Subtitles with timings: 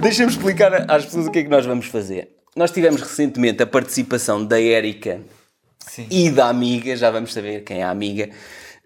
[0.00, 2.28] Deixa-me explicar às pessoas o que é que nós vamos fazer.
[2.54, 5.20] Nós tivemos recentemente a participação da Érica
[6.10, 8.30] e da amiga, já vamos saber quem é a amiga,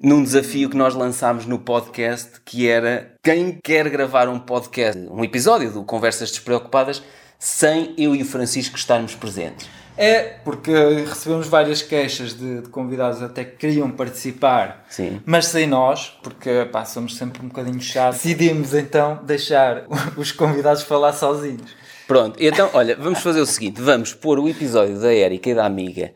[0.00, 5.22] num desafio que nós lançámos no podcast, que era quem quer gravar um podcast, um
[5.22, 7.02] episódio do Conversas Despreocupadas,
[7.38, 9.68] sem eu e o Francisco estarmos presentes.
[10.00, 10.72] É, porque
[11.06, 15.20] recebemos várias queixas de, de convidados até que queriam participar, Sim.
[15.26, 18.22] mas sem nós, porque pá, somos sempre um bocadinho chatos.
[18.22, 19.84] Decidimos então deixar
[20.16, 21.76] os convidados falar sozinhos.
[22.06, 25.66] Pronto, então, olha, vamos fazer o seguinte: vamos pôr o episódio da Érica e da
[25.66, 26.14] amiga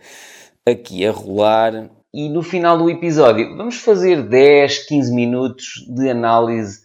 [0.66, 6.80] aqui a rolar e no final do episódio vamos fazer 10, 15 minutos de análise.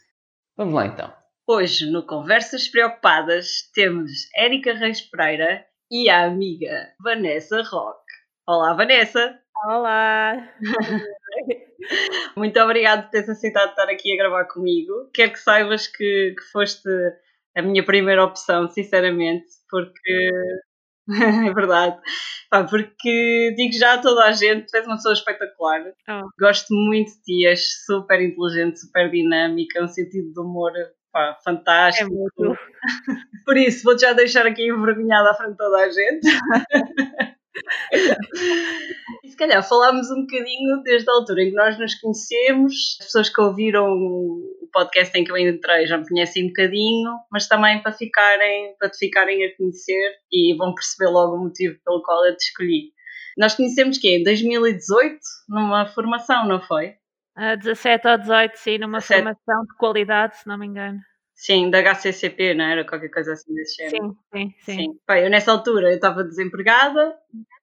[0.57, 1.13] Vamos lá então.
[1.47, 8.13] Hoje, no Conversas Preocupadas, temos Érica Reis Pereira e a amiga Vanessa Roque.
[8.47, 9.39] Olá, Vanessa!
[9.65, 10.49] Olá!
[12.37, 15.09] Muito obrigada por teres aceitado estar aqui a gravar comigo.
[15.13, 16.89] Quero que saibas que, que foste
[17.55, 20.29] a minha primeira opção, sinceramente, porque
[21.49, 21.99] é verdade.
[22.49, 25.81] Pá, porque digo já a toda a gente, tu és uma pessoa espetacular.
[26.07, 26.29] Oh.
[26.39, 30.71] Gosto muito de ti, és super inteligente, super dinâmica, um sentido de humor
[31.11, 32.11] pá, É fantástico.
[32.11, 32.59] muito.
[33.45, 36.27] Por isso, vou-te já deixar aqui envergonhada à frente de toda a gente.
[39.23, 42.97] e se calhar falámos um bocadinho desde a altura em que nós nos conhecemos.
[42.99, 47.11] As pessoas que ouviram o podcast em que eu entrei já me conhecem um bocadinho,
[47.31, 51.77] mas também para, ficarem, para te ficarem a conhecer e vão perceber logo o motivo
[51.83, 52.91] pelo qual eu te escolhi.
[53.37, 55.17] Nós conhecemos que em 2018,
[55.47, 56.95] numa formação, não foi?
[57.35, 59.23] A 17 ou 18, sim, numa 17.
[59.23, 60.99] formação de qualidade, se não me engano.
[61.39, 62.85] Sim, da HCCP, não era?
[62.85, 64.09] Qualquer coisa assim desse género.
[64.33, 64.75] Sim, sim, sim.
[64.75, 64.99] Sim.
[65.07, 67.15] Eu nessa altura eu estava desempregada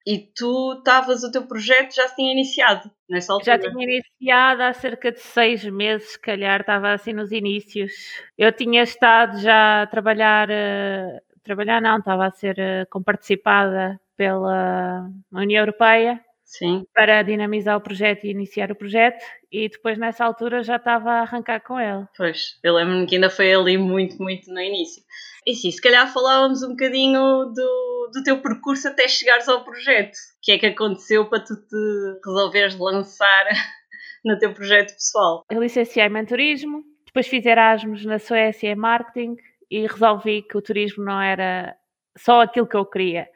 [0.06, 3.60] e tu estavas, o teu projeto já se tinha iniciado nessa altura.
[3.60, 7.92] Já tinha iniciado há cerca de seis meses, se calhar, estava assim nos inícios.
[8.38, 15.06] Eu tinha estado já a trabalhar, eh, trabalhar não, estava a ser eh, comparticipada pela
[15.31, 19.20] União Europeia Sim, para dinamizar o projeto e iniciar o projeto
[19.50, 22.06] e depois nessa altura já estava a arrancar com ele.
[22.16, 22.56] pois.
[22.62, 25.02] Eu lembro-me que ainda foi ali muito, muito no início.
[25.44, 30.14] E sim, se calhar falávamos um bocadinho do, do teu percurso até chegares ao projeto.
[30.14, 33.46] O que é que aconteceu para tu te resolveres lançar
[34.24, 35.44] no teu projeto pessoal?
[35.50, 39.34] Eu licenciei-me em turismo, depois fiz Erasmus na Suécia em marketing
[39.68, 41.76] e resolvi que o turismo não era
[42.16, 43.28] só aquilo que eu queria.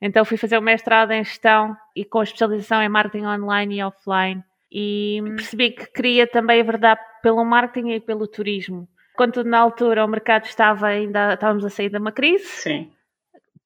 [0.00, 4.42] Então fui fazer o mestrado em gestão e com especialização em marketing online e offline.
[4.70, 8.88] E percebi que queria também verdade pelo marketing e pelo turismo.
[9.16, 12.92] Quando na altura o mercado estava ainda, estávamos a sair de uma crise Sim.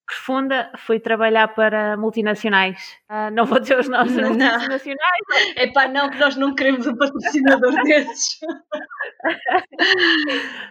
[0.06, 2.96] profunda, fui trabalhar para multinacionais.
[3.08, 4.28] Ah, não vou dizer os nomes Não.
[4.28, 5.26] multinacionais,
[5.56, 8.38] É pá, não, que nós não queremos um patrocinador desses.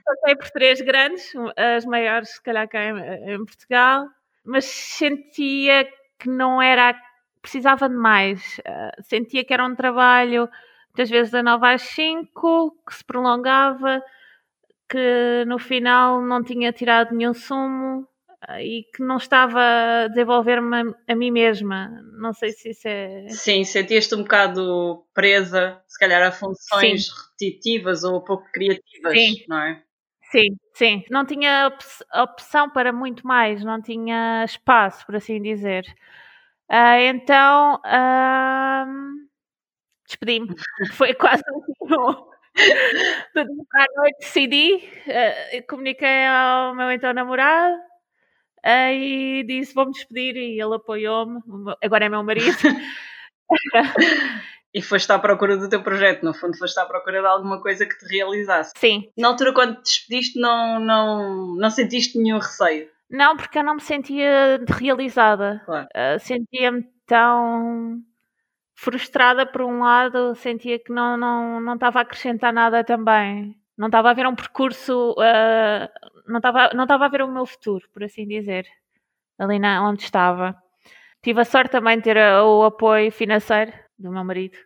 [0.06, 4.06] Passei por três grandes, as maiores, se calhar, cá em, em Portugal,
[4.50, 5.88] mas sentia
[6.18, 7.00] que não era.
[7.42, 8.60] precisava de mais.
[8.66, 10.50] Ah, sentia que era um trabalho,
[10.90, 14.04] muitas vezes da 9 às 5, que se prolongava,
[14.90, 18.08] que no final não tinha tirado nenhum sumo
[18.42, 21.90] ah, e que não estava a desenvolver-me a, a mim mesma.
[22.20, 23.28] Não sei se isso é.
[23.30, 29.46] Sim, sentias-te um bocado presa, se calhar, a funções repetitivas ou pouco criativas, Sim.
[29.48, 29.84] não é?
[30.32, 31.04] Sim, sim.
[31.10, 35.84] Não tinha op- opção para muito mais, não tinha espaço, por assim dizer.
[36.70, 39.28] Ah, então, ahm,
[40.08, 40.50] despedi-me.
[40.98, 41.62] Foi quase um-
[43.36, 47.76] do dia para a noite decidi, ah, comuniquei ao meu então namorado
[48.66, 51.42] ah, e disse, vou-me despedir e ele apoiou-me.
[51.84, 52.58] Agora é meu marido.
[54.74, 57.88] E foste à procura do teu projeto, no fundo, foste à procura de alguma coisa
[57.88, 58.72] que te realizasse.
[58.78, 59.10] Sim.
[59.18, 62.88] Na altura, quando te despediste, não, não, não sentiste nenhum receio.
[63.10, 65.62] Não, porque eu não me sentia realizada.
[65.66, 65.88] Claro.
[65.88, 68.00] Uh, sentia-me tão
[68.76, 73.56] frustrada por um lado, sentia que não, não, não estava a acrescentar nada também.
[73.76, 75.90] Não estava a ver um percurso, uh,
[76.28, 78.68] não, estava, não estava a ver o meu futuro, por assim dizer,
[79.40, 80.56] ali na, onde estava.
[81.24, 84.58] Tive a sorte também de ter uh, o apoio financeiro do meu marido,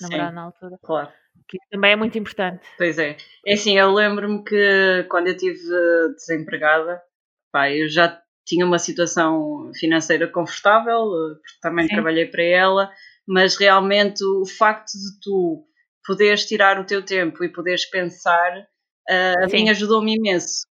[0.00, 1.10] namorado na altura, claro.
[1.48, 2.66] que também é muito importante.
[2.76, 3.16] Pois é.
[3.46, 7.02] É assim, eu lembro-me que quando eu estive eh, desempregada,
[7.50, 11.94] pá, eu já tinha uma situação financeira confortável, eh, porque também Sim.
[11.94, 12.90] trabalhei para ela,
[13.26, 15.66] mas realmente o facto de tu
[16.04, 18.66] poderes tirar o teu tempo e poderes pensar,
[19.08, 20.66] eh, a mim ajudou-me imenso.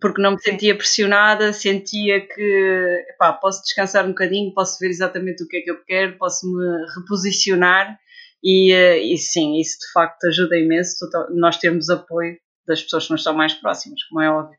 [0.00, 5.42] Porque não me sentia pressionada, sentia que epá, posso descansar um bocadinho, posso ver exatamente
[5.42, 7.98] o que é que eu quero, posso me reposicionar
[8.42, 11.06] e, eh, e sim, isso de facto ajuda imenso.
[11.30, 14.58] Nós temos apoio das pessoas que nos estão mais próximas, como é óbvio.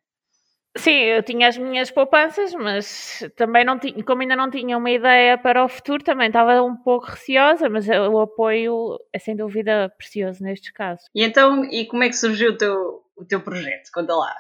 [0.77, 4.89] Sim, eu tinha as minhas poupanças, mas também não tinha, como ainda não tinha uma
[4.89, 9.91] ideia para o futuro, também estava um pouco receosa, mas o apoio é sem dúvida
[9.97, 11.03] precioso nestes casos.
[11.13, 13.89] E então, e como é que surgiu o teu, o teu projeto?
[13.93, 14.33] Conta lá.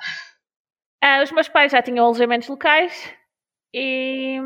[1.01, 3.11] Ah, os meus pais já tinham alojamentos locais
[3.73, 4.39] e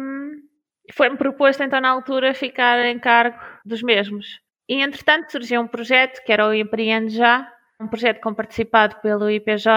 [0.93, 4.39] foi-me proposto então na altura ficar em cargo dos mesmos.
[4.67, 9.29] E entretanto surgiu um projeto que era o Empreende Já, um projeto com participado pelo
[9.29, 9.69] IPJ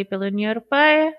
[0.00, 1.14] e pela União Europeia,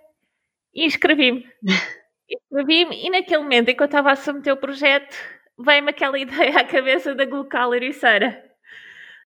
[0.73, 1.45] e inscrevi-me.
[2.29, 5.15] inscrevi-me e naquele momento, enquanto estava a submeter o projeto,
[5.59, 8.43] veio-me aquela ideia à cabeça da Glocal Ericeira.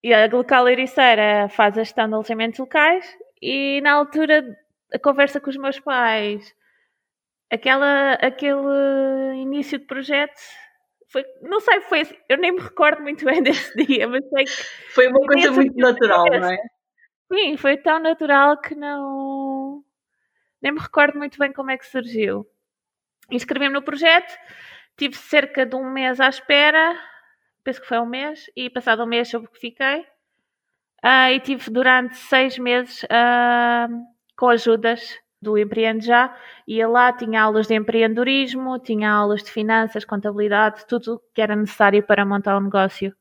[0.02, 3.06] E a Glocal Ericeira faz a gestão de alojamentos locais
[3.40, 4.56] e na altura
[4.96, 6.54] a conversa com os meus pais,
[7.50, 10.40] aquela, aquele início de projeto
[11.08, 14.92] foi, não sei, foi, eu nem me recordo muito bem desse dia, mas sei que
[14.92, 16.58] foi uma coisa muito natural, não é?
[17.32, 19.84] Sim, foi tão natural que não
[20.62, 22.46] nem me recordo muito bem como é que surgiu.
[23.30, 24.34] Inscrevi-me no projeto,
[24.96, 26.98] tive cerca de um mês à espera,
[27.62, 30.00] penso que foi um mês, e passado um mês soube que fiquei.
[31.04, 36.36] Uh, e tive durante seis meses uh, com ajudas do Empreende Já.
[36.66, 42.02] Ia lá, tinha aulas de empreendedorismo, tinha aulas de finanças, contabilidade, tudo que era necessário
[42.02, 43.14] para montar um negócio.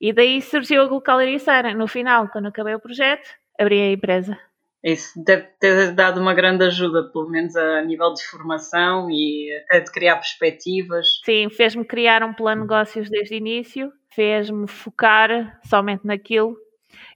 [0.00, 1.74] E daí surgiu a Glocal Ericeira.
[1.74, 3.28] No final, quando acabei o projeto,
[3.58, 4.38] abri a empresa.
[4.84, 9.80] Isso deve ter dado uma grande ajuda, pelo menos a nível de formação e até
[9.80, 11.20] de criar perspectivas.
[11.24, 16.56] Sim, fez-me criar um plano de negócios desde o início, fez-me focar somente naquilo.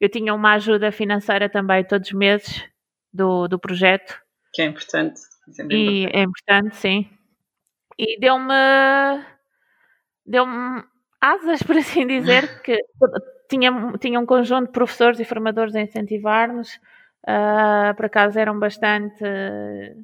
[0.00, 2.70] Eu tinha uma ajuda financeira também todos os meses
[3.12, 4.20] do, do projeto.
[4.52, 5.20] Que é importante.
[5.48, 6.16] É e importante.
[6.16, 7.10] é importante, sim.
[7.98, 8.54] E deu-me
[10.24, 10.82] deu-me
[11.20, 12.78] asas, por assim dizer, que
[13.48, 16.78] tinha, tinha um conjunto de professores e formadores a incentivar-nos
[17.28, 19.22] Uh, por acaso eram bastante.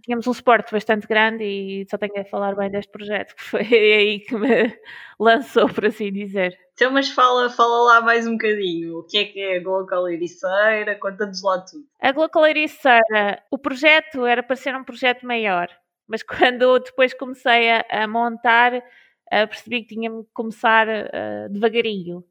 [0.03, 3.63] Tínhamos um suporte bastante grande e só tenho a falar bem deste projeto, que foi
[3.73, 4.79] aí que me
[5.19, 6.59] lançou, por assim dizer.
[6.75, 8.99] Então, mas fala, fala lá mais um bocadinho.
[8.99, 10.95] O que é que é a Glocal Ericeira?
[11.01, 11.87] Conta-nos lá tudo.
[11.99, 15.71] A Glocal Ericeira, o projeto era para ser um projeto maior,
[16.07, 22.23] mas quando depois comecei a, a montar, uh, percebi que tinha-me que começar uh, devagarinho.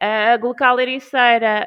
[0.00, 1.66] a Glocal Ericeira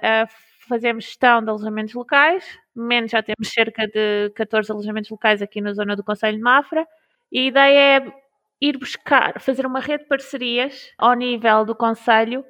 [0.68, 5.74] fazemos gestão de alojamentos locais, menos já temos cerca de 14 alojamentos locais aqui na
[5.74, 6.88] zona do Conselho de Mafra,
[7.32, 8.14] e a ideia é
[8.62, 12.46] ir buscar, fazer uma rede de parcerias ao nível do Conselho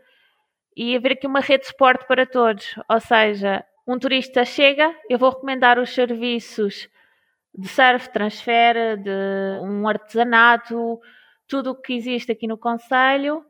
[0.76, 5.18] e haver aqui uma rede de suporte para todos, ou seja, um turista chega, eu
[5.18, 6.90] vou recomendar os serviços
[7.54, 9.12] de surf, transfer, de
[9.62, 11.00] um artesanato,
[11.48, 13.46] tudo o que existe aqui no Conselho,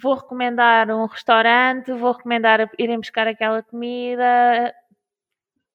[0.00, 4.74] vou recomendar um restaurante, vou recomendar irem buscar aquela comida.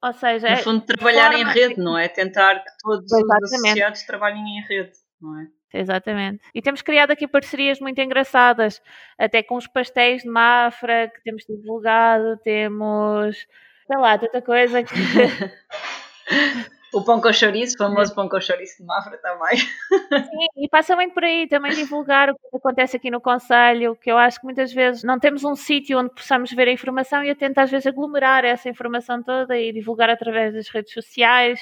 [0.03, 1.39] Ou seja, no é fundo, trabalhar forma...
[1.39, 2.07] em rede, não é?
[2.07, 3.43] Tentar que todos Exatamente.
[3.43, 5.47] os associados trabalhem em rede, não é?
[5.73, 6.41] Exatamente.
[6.53, 8.81] E temos criado aqui parcerias muito engraçadas,
[9.17, 13.35] até com os pastéis de Mafra que temos divulgado, temos,
[13.85, 14.93] sei lá, tanta coisa que.
[16.93, 19.57] O pão com chouriço, o famoso pão com chouriço de Mafra também.
[20.29, 24.11] Sim, e passa bem por aí também divulgar o que acontece aqui no Conselho, que
[24.11, 27.29] eu acho que muitas vezes não temos um sítio onde possamos ver a informação e
[27.29, 31.59] eu tento às vezes aglomerar essa informação toda e divulgar através das redes sociais,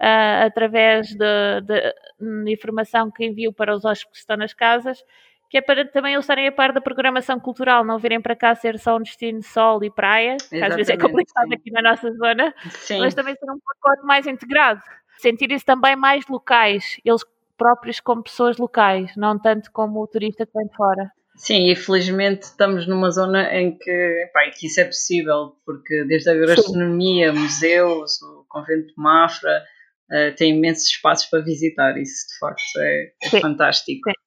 [0.00, 5.04] uh, através de, de, de, informação que envio para os hóspedes que estão nas casas
[5.50, 8.54] que é para também eles estarem a par da programação cultural, não virem para cá
[8.54, 11.54] ser só um destino de sol e praia, que às vezes é complicado sim.
[11.54, 12.98] aqui na nossa zona, sim.
[12.98, 14.82] mas também ser um pacote mais integrado.
[15.18, 17.22] Sentirem-se também mais locais, eles
[17.56, 21.10] próprios como pessoas locais, não tanto como o turista que vem de fora.
[21.36, 26.30] Sim, e felizmente estamos numa zona em que, epá, que isso é possível, porque desde
[26.30, 29.64] a gastronomia, museus, o convento de Mafra,
[30.12, 34.10] uh, tem imensos espaços para visitar, isso de facto é, é fantástico.
[34.10, 34.23] Sim.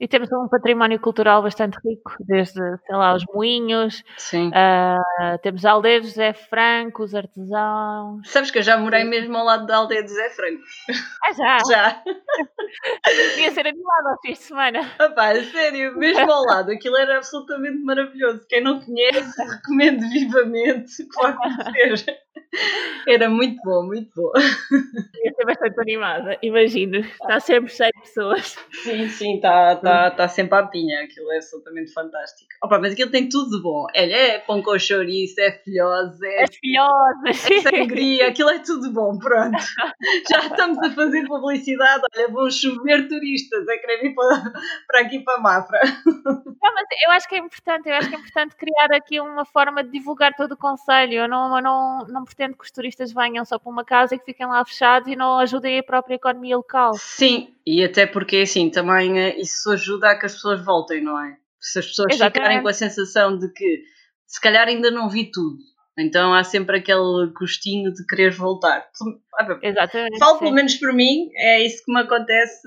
[0.00, 2.52] E temos um património cultural bastante rico, desde,
[2.86, 8.20] sei lá, os moinhos, uh, temos a aldeia de José Franco, os artesãos.
[8.30, 10.62] Sabes que eu já morei mesmo ao lado da aldeia de José Franco.
[11.24, 11.58] Ah, já?
[11.68, 12.02] Já.
[13.58, 14.80] Ser animado ao fim de semana.
[15.00, 18.46] Opá, sério, mesmo ao lado, aquilo era absolutamente maravilhoso.
[18.48, 22.18] Quem não conhece, recomendo vivamente vá conhecer.
[23.06, 24.32] Era muito bom, muito bom.
[24.32, 26.98] Devia ser bastante animada, imagino.
[26.98, 28.56] Está sempre cheio de pessoas.
[28.72, 29.76] Sim, sim, está.
[29.76, 32.48] Tá está tá sempre à pinha, aquilo é absolutamente fantástico.
[32.62, 33.86] Opa, mas aquilo tem tudo de bom.
[33.94, 38.92] É, é pão com chouriço, é filhosa, é, é filhosa, é sangria, aquilo é tudo
[38.92, 39.58] bom, pronto.
[40.30, 44.52] Já estamos a fazer publicidade, olha, vão chover turistas a querer vir para,
[44.86, 45.80] para aqui para Mafra.
[46.04, 49.44] Não, mas eu acho que é importante, eu acho que é importante criar aqui uma
[49.44, 51.14] forma de divulgar todo o conselho.
[51.14, 54.18] Eu não, eu não, não, pretende que os turistas venham só para uma casa e
[54.18, 56.94] que fiquem lá fechados e não ajudem a própria economia local.
[56.94, 61.18] Sim, e até porque assim também eh, isso ajuda a que as pessoas voltem, não
[61.18, 61.36] é?
[61.60, 62.34] Se as pessoas Exatamente.
[62.34, 63.82] ficarem com a sensação de que
[64.26, 65.58] se calhar ainda não vi tudo,
[65.98, 68.86] então há sempre aquele gostinho de querer voltar.
[69.62, 70.18] Exatamente.
[70.18, 72.62] Falo pelo menos por mim, é isso que me acontece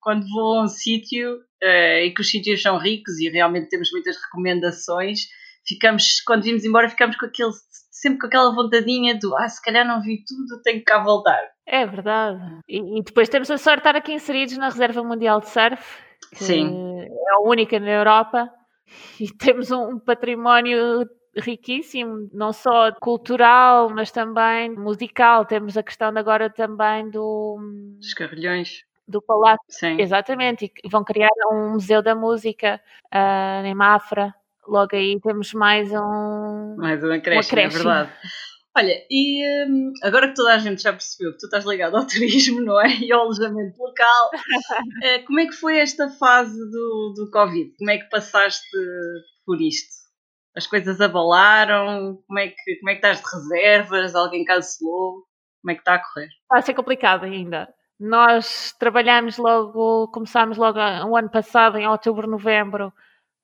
[0.00, 3.90] quando vou a um sítio uh, e que os sítios são ricos e realmente temos
[3.90, 5.22] muitas recomendações.
[5.66, 7.50] Ficamos, quando vimos embora, ficamos com aquele,
[7.90, 11.40] sempre com aquela vontadinha do ah, se calhar não vi tudo, tenho que cá voltar.
[11.66, 12.40] É verdade.
[12.68, 15.82] E, e depois temos a sorte de estar aqui inseridos na Reserva Mundial de Surf,
[16.32, 17.00] Sim.
[17.00, 18.50] é a única na Europa,
[19.18, 21.06] e temos um património
[21.36, 25.44] riquíssimo, não só cultural, mas também musical.
[25.44, 27.58] Temos a questão agora também do.
[27.98, 28.84] Dos carrilhões.
[29.06, 29.64] Do Palácio.
[29.68, 30.00] Sim.
[30.00, 32.80] Exatamente, e vão criar um Museu da Música
[33.12, 34.32] uh, em Mafra.
[34.66, 36.76] Logo aí temos mais um.
[36.76, 38.12] Mais um acréscimo, é verdade.
[38.80, 42.06] Olha, e hum, agora que toda a gente já percebeu que tu estás ligado ao
[42.08, 42.88] turismo, não é?
[42.96, 47.74] E ao alojamento local, uh, como é que foi esta fase do, do Covid?
[47.76, 48.66] Como é que passaste
[49.44, 50.00] por isto?
[50.56, 52.22] As coisas abalaram?
[52.26, 54.14] Como é que, como é que estás de reservas?
[54.14, 55.26] Alguém cancelou?
[55.60, 56.28] Como é que está a correr?
[56.28, 57.68] Está a ser complicado ainda.
[57.98, 62.88] Nós trabalhamos logo, começámos logo o ano passado, em outubro, novembro,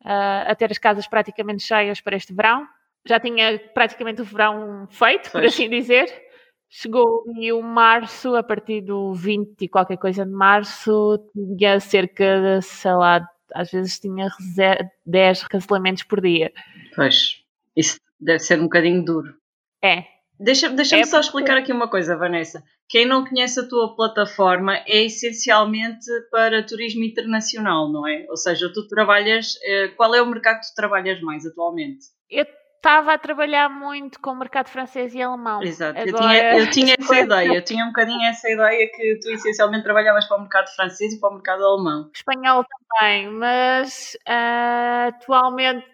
[0.02, 2.66] uh, a ter as casas praticamente cheias para este verão.
[3.06, 6.06] Já tinha praticamente o verão feito, por assim dizer.
[6.68, 12.40] Chegou e o março, a partir do 20 e qualquer coisa de março, tinha cerca
[12.58, 14.28] de, sei lá, às vezes tinha
[15.06, 16.52] 10 cancelamentos por dia.
[16.94, 17.36] Pois,
[17.76, 19.34] isso deve ser um bocadinho duro.
[19.82, 20.04] É.
[20.38, 22.62] Deixa-me deixa É só porque- explicar aqui uma coisa, Vanessa.
[22.88, 28.26] Quem não conhece a tua plataforma é essencialmente para turismo internacional, não é?
[28.28, 29.54] Ou seja, tu trabalhas.
[29.64, 32.06] eh, Qual é o mercado que tu trabalhas mais atualmente?
[32.28, 32.44] Eu
[32.86, 35.60] estava a trabalhar muito com o mercado francês e alemão.
[35.60, 39.18] Exato, eu Agora- tinha, eu tinha essa ideia, eu tinha um bocadinho essa ideia que
[39.20, 42.10] tu essencialmente trabalhavas para o mercado francês e para o mercado alemão.
[42.14, 45.84] espanhol também, mas ah, atualmente,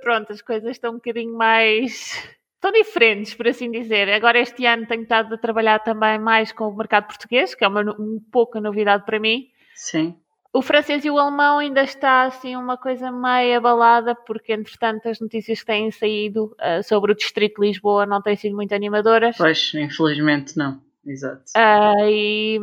[0.00, 2.38] pronto, as coisas estão um bocadinho mais.
[2.54, 4.08] Estão diferentes, por assim dizer.
[4.10, 7.68] Agora, este ano, tenho estado a trabalhar também mais com o mercado português, que é
[7.68, 9.46] uma, um pouco novidade para mim.
[9.76, 10.16] Sim.
[10.52, 15.20] O francês e o alemão ainda está assim uma coisa meio abalada, porque entretanto as
[15.20, 19.36] notícias que têm saído ah, sobre o Distrito de Lisboa não têm sido muito animadoras.
[19.36, 20.80] Pois, infelizmente não.
[21.06, 21.42] Exato.
[21.56, 22.58] Ah, e,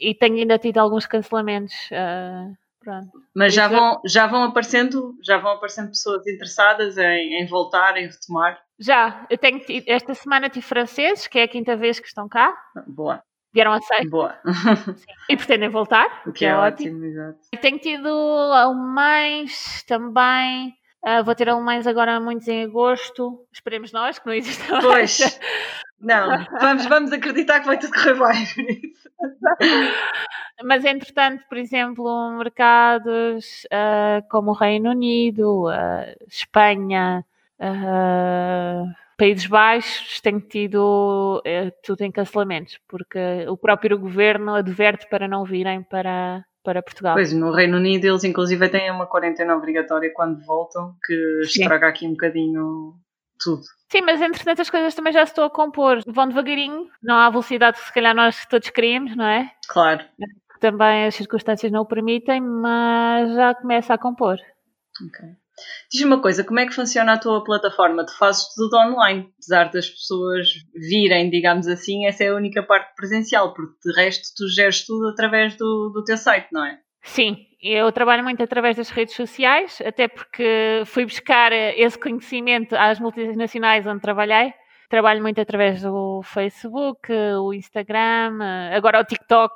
[0.00, 1.74] e tenho ainda tido alguns cancelamentos.
[1.92, 2.48] ah,
[2.80, 3.10] pronto.
[3.34, 7.96] Mas já Isso- vão, já vão aparecendo, já vão aparecendo pessoas interessadas em, em voltar,
[7.96, 8.58] em retomar.
[8.78, 12.28] Já, eu tenho tido- esta semana tive franceses, que é a quinta vez que estão
[12.28, 13.22] cá, Boa,
[13.54, 14.34] vieram a seis boa.
[15.30, 17.04] e pretendem voltar, O que é, ótimo.
[17.04, 17.38] exato.
[17.52, 20.74] E tenho tido alemães também.
[21.04, 23.46] ah, vou ter alemães agora muitos em agosto.
[23.52, 24.84] Esperemos nós que não exista mais.
[24.84, 25.40] Pois,
[26.00, 28.80] não, vamos, vamos acreditar que vai tudo correr bem.
[30.62, 37.24] Mas entretanto, por exemplo, mercados ah, como o Reino Unido, ah, Espanha,
[37.60, 38.84] ah,
[39.16, 45.44] Países Baixos, tenho tido eh, tudo em cancelamentos, porque o próprio governo adverte para não
[45.44, 47.14] virem para, para Portugal.
[47.14, 51.62] Pois, no Reino Unido eles inclusive têm uma quarentena obrigatória quando voltam, que Sim.
[51.62, 52.94] estraga aqui um bocadinho
[53.38, 53.62] tudo.
[53.90, 56.00] Sim, mas entretanto as coisas também já se estão a compor.
[56.06, 59.50] Vão devagarinho, não há velocidade que se calhar nós todos queríamos, não é?
[59.68, 60.04] Claro.
[60.60, 64.38] Também as circunstâncias não o permitem, mas já começa a compor.
[65.06, 65.28] Ok.
[65.90, 68.04] Diz-me uma coisa, como é que funciona a tua plataforma?
[68.04, 72.94] Tu fazes tudo online, apesar das pessoas virem, digamos assim, essa é a única parte
[72.96, 76.78] presencial, porque de resto tu geres tudo através do, do teu site, não é?
[77.02, 82.74] Sim, eu trabalho muito através das redes sociais, até porque fui buscar eh, esse conhecimento
[82.74, 84.52] às multinacionais onde trabalhei.
[84.88, 89.54] Trabalho muito através do Facebook, o Instagram, eh, agora o TikTok.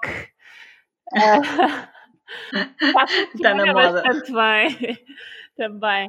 [3.34, 4.02] Está na moda.
[4.02, 4.98] bastante bem
[5.58, 6.08] também.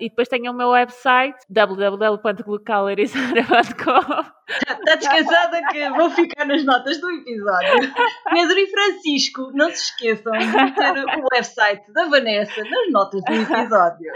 [0.00, 7.08] E depois tenho o meu website www.glocalerizada.com Está descansada que vou ficar nas notas do
[7.12, 7.94] episódio.
[8.28, 13.32] Pedro e Francisco, não se esqueçam de meter o website da Vanessa nas notas do
[13.32, 14.12] episódio.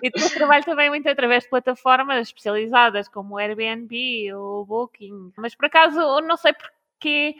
[0.00, 5.32] E depois trabalho também muito através de plataformas especializadas como o Airbnb ou o Booking.
[5.36, 7.34] Mas por acaso, eu não sei porque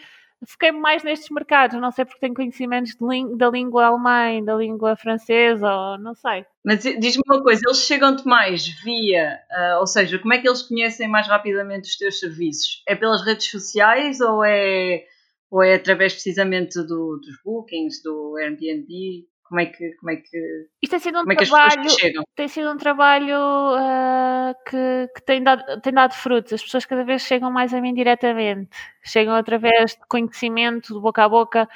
[0.47, 1.81] fiquei mais nestes mercados.
[1.81, 2.95] Não sei porque tenho conhecimentos
[3.37, 6.45] da língua alemã, da língua francesa, ou não sei.
[6.65, 10.63] Mas diz-me uma coisa, eles chegam-te mais via, ah, ou seja, como é que eles
[10.63, 12.83] conhecem mais rapidamente os teus serviços?
[12.87, 15.05] É pelas redes sociais ou é,
[15.51, 19.27] ou é através precisamente do- dos bookings, do Airbnb?
[19.53, 22.23] Como é que, como é que, Isto tem sido um como é trabalho, chegam?
[22.35, 26.55] tem sido um trabalho ah, que, que tem, dado, tem dado frutos.
[26.55, 28.71] As pessoas cada vez chegam mais a mim diretamente,
[29.05, 31.69] chegam através de conhecimento, de boca a boca,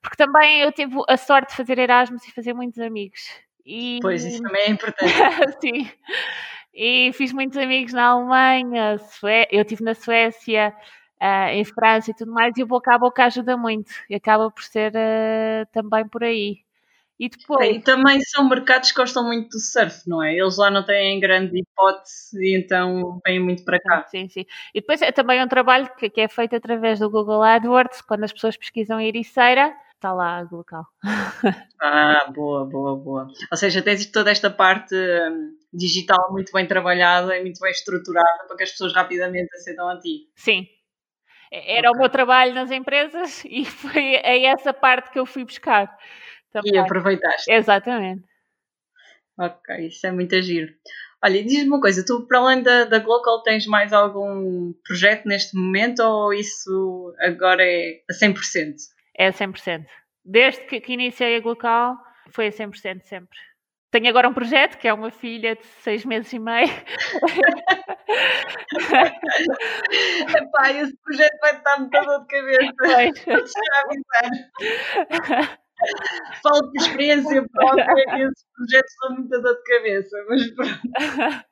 [0.00, 3.20] porque também eu tive a sorte de fazer Erasmus e fazer muitos amigos.
[3.66, 5.02] E, Pois, isso também é importante.
[5.60, 5.90] Sim.
[6.72, 9.48] E fiz muitos amigos na Alemanha, Sué...
[9.50, 10.72] eu estive na Suécia,
[11.18, 14.48] ah, em França e tudo mais, e o boca a boca ajuda muito, e acaba
[14.52, 16.62] por ser ah, também por aí.
[17.18, 20.34] E depois, E também são mercados que gostam muito do surf, não é?
[20.34, 24.04] Eles lá não têm grande hipótese e então vêm muito para cá.
[24.08, 24.44] sim, sim.
[24.74, 28.24] E depois é também um trabalho que, que é feito através do Google AdWords, quando
[28.24, 30.84] as pessoas pesquisam Ericeira, está lá o local.
[31.80, 33.26] Ah, boa, boa, boa.
[33.50, 38.46] Ou seja, tens toda esta parte hum, digital muito bem trabalhada e muito bem estruturada
[38.46, 40.30] para que as pessoas rapidamente acedam a ti.
[40.34, 40.66] Sim.
[41.52, 45.94] Era o meu trabalho nas empresas e foi a essa parte que eu fui buscar.
[46.58, 46.80] E Também.
[46.80, 47.50] aproveitaste.
[47.50, 48.24] Exatamente.
[49.38, 50.72] Ok, isso é muito giro.
[51.22, 55.56] Olha, diz-me uma coisa, tu para além da, da Glocal tens mais algum projeto neste
[55.56, 58.74] momento ou isso agora é a 100%?
[59.16, 59.86] É a 100%.
[60.24, 61.96] Desde que, que iniciei a Glocal,
[62.30, 63.38] foi a 100% sempre.
[63.90, 66.68] Tenho agora um projeto que é uma filha de seis meses e meio.
[70.36, 72.72] Epá, esse projeto vai estar muita dor de cabeça.
[72.76, 73.24] Pois.
[73.24, 75.58] Vou-te já avisar.
[76.42, 80.80] Falo por experiência própria esses projetos são muita dor de cabeça, mas pronto.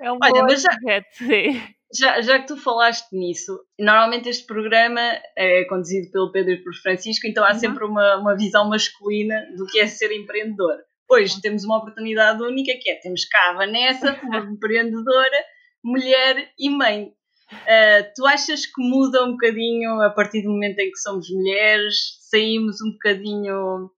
[0.00, 1.62] É um Olha, bom já- projeto, sim.
[1.98, 5.00] Já, já que tu falaste nisso, normalmente este programa
[5.36, 7.58] é conduzido pelo Pedro e por Francisco, então há Uhum.
[7.58, 10.76] sempre uma, uma visão masculina do que é ser empreendedor.
[11.10, 15.44] Hoje temos uma oportunidade única que é, temos cá a Vanessa, uma empreendedora,
[15.82, 17.08] mulher e mãe.
[17.50, 22.18] Ah, tu achas que muda um bocadinho a partir do momento em que somos mulheres,
[22.30, 23.90] saímos um bocadinho,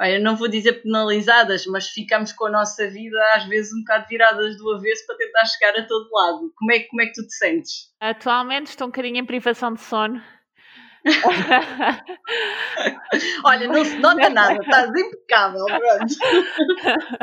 [0.00, 4.06] olha, não vou dizer penalizadas, mas ficamos com a nossa vida às vezes um bocado
[4.08, 6.52] viradas do avesso para tentar chegar a todo lado.
[6.56, 7.72] Como é, que- como é que tu te sentes?
[8.00, 10.22] Atualmente estou um bocadinho em privação de sono.
[13.44, 16.14] Olha, não se nota nada, estás impecável, pronto.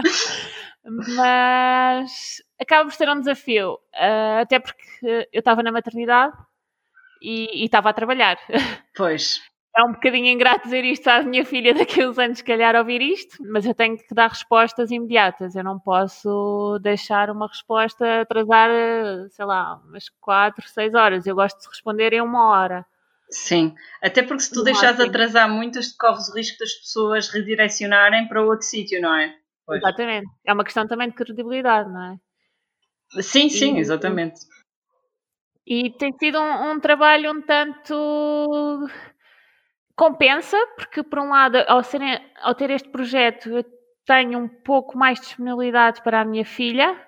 [0.83, 6.33] Mas acaba por ser um desafio, ah, até porque eu estava na maternidade
[7.21, 8.37] e e estava a trabalhar.
[8.95, 9.39] Pois,
[9.77, 12.75] É um bocadinho ingrato dizer isto à minha filha daqui a uns anos, se calhar,
[12.75, 15.55] ouvir isto, mas eu tenho que dar respostas imediatas.
[15.55, 18.69] Eu não posso deixar uma resposta atrasar,
[19.29, 21.25] sei lá, umas 4, 6 horas.
[21.25, 22.85] Eu gosto de responder em uma hora.
[23.29, 23.73] sim.
[24.01, 28.65] Até porque se tu deixares atrasar muito, corres o risco das pessoas redirecionarem para outro
[28.65, 29.33] sítio, não é?
[29.71, 29.81] Pois.
[29.81, 30.27] Exatamente.
[30.45, 33.21] É uma questão também de credibilidade, não é?
[33.21, 34.41] Sim, sim, E- exatamente.
[35.65, 37.95] E tem sido um, um trabalho um tanto
[39.95, 43.63] compensa, porque por um lado, ao, serem- ao ter este projeto, eu
[44.05, 46.99] tenho um pouco mais de disponibilidade para a minha filha,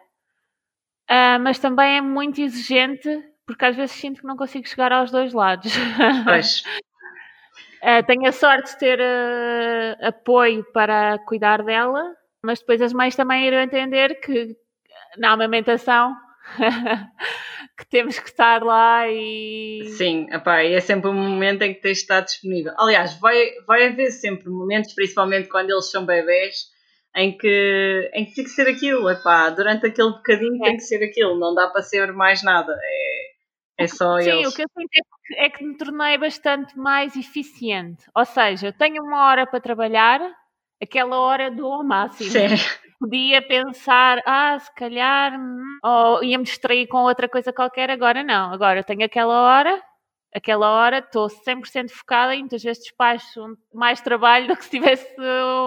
[1.10, 3.10] ah, mas também é muito exigente,
[3.46, 5.74] porque às vezes sinto que não consigo chegar aos dois lados.
[6.24, 6.64] Pois,
[7.86, 13.16] Ah, tenho a sorte de ter ah, apoio para cuidar dela, mas depois as mães
[13.16, 14.56] também irão entender que
[15.18, 16.16] na amamentação
[17.78, 21.82] que temos que estar lá e sim, epá, e é sempre um momento em que
[21.82, 22.74] tens de estar disponível.
[22.78, 26.72] Aliás, vai, vai haver sempre momentos, principalmente quando eles são bebés,
[27.16, 30.70] em que, em que tem que ser aquilo, epá, durante aquele bocadinho É.
[30.70, 34.48] tem que ser aquilo, não dá para ser mais nada, é, é só Sim, eles.
[34.48, 38.04] o que eu sinto é que, é que me tornei bastante mais eficiente.
[38.16, 40.20] Ou seja, eu tenho uma hora para trabalhar,
[40.84, 42.30] aquela hora dou ao máximo.
[42.30, 42.48] Sim.
[43.00, 48.54] Podia pensar, ah, se calhar, hum, ou ia-me distrair com outra coisa qualquer, agora não.
[48.54, 49.82] Agora eu tenho aquela hora,
[50.34, 55.06] aquela hora estou 100% focada e muitas vezes despacho mais trabalho do que se tivesse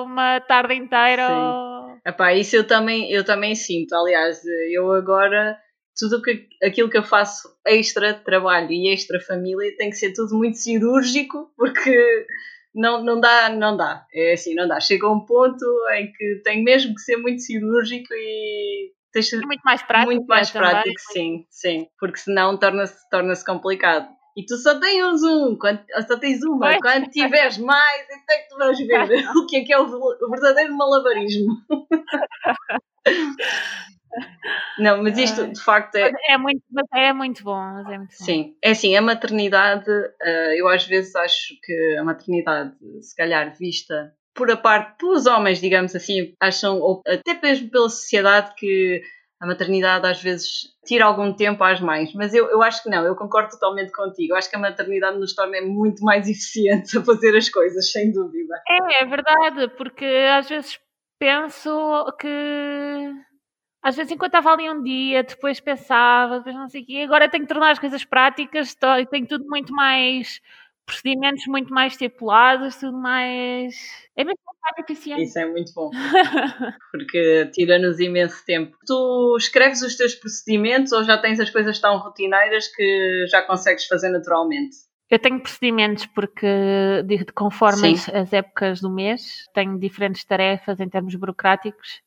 [0.05, 1.27] uma tarde inteira.
[1.27, 1.35] Sim.
[1.35, 1.99] Ou...
[2.07, 3.95] Epá, isso eu também, eu também sinto.
[3.95, 4.41] Aliás,
[4.73, 5.59] eu agora,
[5.99, 10.37] tudo que, aquilo que eu faço extra trabalho e extra família tem que ser tudo
[10.37, 12.27] muito cirúrgico porque
[12.77, 14.07] não, não dá, não dá.
[14.13, 14.79] É assim, não dá.
[14.79, 15.65] Chega a um ponto
[15.97, 20.13] em que tem mesmo que ser muito cirúrgico e tens É muito mais prático.
[20.13, 20.71] muito mais também.
[20.71, 21.87] prático, sim, sim.
[21.99, 24.09] Porque senão torna-se torna complicado.
[24.37, 26.67] E tu só tens um, quando, só tens uma.
[26.67, 26.79] Pois.
[26.83, 30.31] Quando tiveres mais, então é que tu vais ver o que é que é o
[30.31, 31.55] verdadeiro malabarismo.
[34.79, 36.11] Não, mas isto de facto é.
[36.29, 36.63] É muito,
[36.95, 37.59] é muito bom.
[37.59, 38.25] Mas é muito bom.
[38.25, 39.91] Sim, é assim, a maternidade,
[40.23, 45.27] eh, eu às vezes acho que a maternidade, se calhar vista por a parte, pelos
[45.27, 49.03] homens, digamos assim, acham, ou até mesmo pela sociedade, que
[49.41, 53.05] a maternidade às vezes tira algum tempo às mães, mas eu, eu acho que não,
[53.05, 54.33] eu concordo totalmente contigo.
[54.33, 58.13] Eu acho que a maternidade nos torna muito mais eficientes a fazer as coisas, sem
[58.13, 58.55] dúvida.
[58.69, 60.79] É, é verdade, porque às vezes
[61.19, 63.26] penso que.
[63.87, 67.31] Às vezes, enquanto estava ali um dia, depois pensava, depois não sei o quê, agora
[67.31, 70.41] tenho que tornar as coisas práticas, tenho tudo muito mais
[70.85, 73.77] procedimentos muito mais estipulados, tudo mais.
[74.17, 75.23] É muito mais eficiente.
[75.23, 75.91] Isso é muito bom.
[76.91, 78.77] Porque tira-nos imenso tempo.
[78.85, 83.87] Tu escreves os teus procedimentos ou já tens as coisas tão rotineiras que já consegues
[83.87, 84.77] fazer naturalmente?
[85.09, 86.49] Eu tenho procedimentos porque,
[87.37, 92.01] conforme as, as, épocas do mês, tenho diferentes tarefas em termos burocráticos.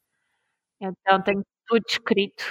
[0.81, 2.43] Então tenho tudo escrito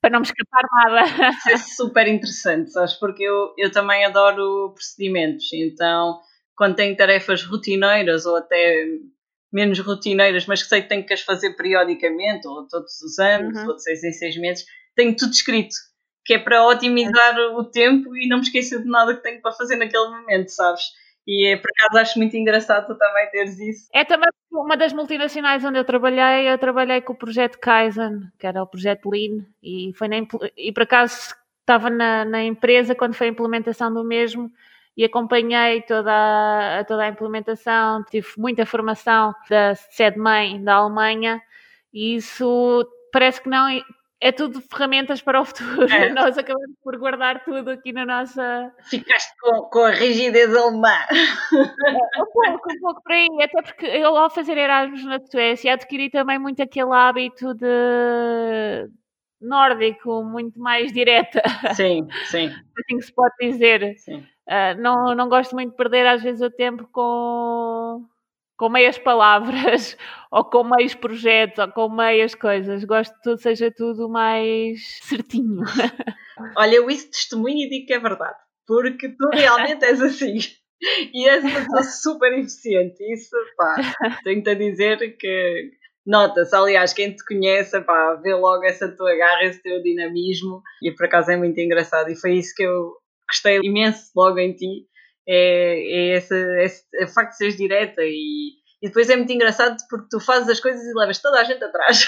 [0.00, 1.30] para não me escapar nada.
[1.38, 2.94] Isso é super interessante, sabes?
[2.94, 6.20] Porque eu, eu também adoro procedimentos, então
[6.56, 8.84] quando tenho tarefas rotineiras ou até
[9.52, 13.56] menos rotineiras, mas que sei que tenho que as fazer periodicamente, ou todos os anos,
[13.56, 13.68] uhum.
[13.68, 15.74] ou de seis em seis meses, tenho tudo escrito,
[16.24, 19.52] que é para otimizar o tempo e não me esquecer de nada que tenho para
[19.52, 20.82] fazer naquele momento, sabes?
[21.28, 23.90] E é, por acaso acho muito engraçado tu também teres isso.
[23.92, 28.46] É também uma das multinacionais onde eu trabalhei, eu trabalhei com o projeto Kaizen, que
[28.46, 30.16] era o projeto Lean, e, foi na,
[30.56, 34.50] e por acaso estava na, na empresa quando foi a implementação do mesmo
[34.96, 41.42] e acompanhei toda a, toda a implementação, tive muita formação da sede mãe da Alemanha
[41.92, 43.68] e isso parece que não
[44.20, 45.90] é tudo ferramentas para o futuro.
[45.92, 46.10] É.
[46.12, 48.72] Nós acabamos por guardar tudo aqui na nossa.
[48.84, 50.94] Ficaste com, com a rigidez alemã.
[51.12, 53.28] É, um pouco, um pouco por aí.
[53.40, 58.88] Até porque eu, ao fazer Erasmus na Suécia, adquiri também muito aquele hábito de
[59.40, 61.42] nórdico, muito mais direta.
[61.74, 62.46] Sim, sim.
[62.78, 63.94] Assim que se pode dizer.
[63.98, 64.26] Sim.
[64.48, 68.04] Uh, não, não gosto muito de perder às vezes o tempo com
[68.58, 69.96] com meias palavras,
[70.30, 72.84] ou com meios projetos, ou com meias coisas.
[72.84, 75.62] Gosto que tudo seja tudo mais certinho.
[76.58, 80.38] Olha, eu isso testemunho e digo que é verdade, porque tu realmente és assim.
[81.12, 83.02] E és uma pessoa super eficiente.
[83.12, 83.74] Isso, pá,
[84.22, 85.72] tenho-te a dizer que
[86.06, 86.54] nota-se.
[86.54, 90.62] Aliás, quem te conhece, pá, vê logo essa tua garra, esse teu dinamismo.
[90.80, 92.12] E por acaso é muito engraçado.
[92.12, 92.92] E foi isso que eu
[93.28, 94.86] gostei imenso logo em ti
[95.28, 99.32] é, é esse, esse é o facto de seres direta e, e depois é muito
[99.32, 102.06] engraçado porque tu fazes as coisas e levas toda a gente atrás.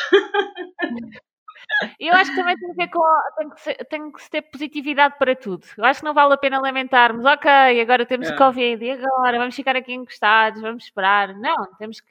[1.98, 3.02] Eu acho que também tem, que, com,
[3.37, 5.66] tem, que ser, tem que ter positividade para tudo.
[5.78, 8.37] Eu acho que não vale a pena lamentarmos, ok, agora temos é.
[8.37, 11.35] Covid, e agora vamos ficar aqui encostados, vamos esperar.
[11.35, 12.11] Não, temos que.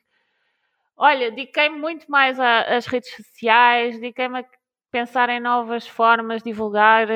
[0.98, 4.44] Olha, dediquei-me muito mais às redes sociais, dediquei-me a
[4.92, 7.08] pensar em novas formas divulgar.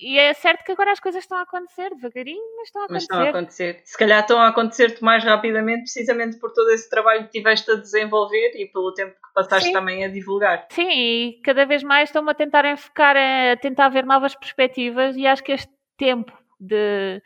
[0.00, 2.94] E é certo que agora as coisas estão a acontecer devagarinho, mas estão a acontecer.
[2.94, 3.80] Mas estão a acontecer.
[3.84, 7.76] Se calhar estão a acontecer-te mais rapidamente, precisamente por todo esse trabalho que tiveste a
[7.76, 9.72] desenvolver e pelo tempo que passaste Sim.
[9.72, 10.66] também a divulgar.
[10.70, 15.26] Sim, e cada vez mais estou-me a tentar enfocar, a tentar ver novas perspectivas e
[15.26, 17.22] acho que este tempo de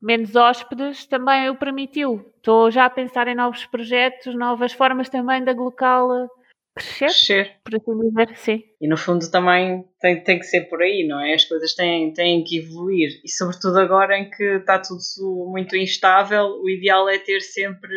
[0.00, 2.32] menos hóspedes também o permitiu.
[2.36, 6.28] Estou já a pensar em novos projetos, novas formas também de local
[6.74, 7.56] crescer, crescer.
[7.64, 8.64] por assim dizer, sim.
[8.80, 11.34] E no fundo também tem, tem que ser por aí, não é?
[11.34, 13.20] As coisas têm, têm que evoluir.
[13.24, 15.00] E sobretudo agora em que está tudo
[15.50, 17.94] muito instável, o ideal é ter sempre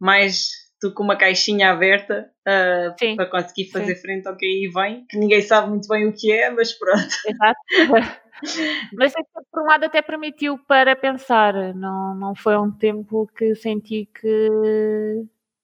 [0.00, 0.48] mais
[0.82, 4.02] do que uma caixinha aberta uh, para conseguir fazer sim.
[4.02, 7.08] frente ao que aí vem, que ninguém sabe muito bem o que é, mas pronto.
[7.26, 8.20] Exato.
[8.92, 9.12] mas
[9.50, 14.48] por um lado até permitiu para pensar, não, não foi um tempo que senti que